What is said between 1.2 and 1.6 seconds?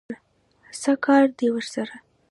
دی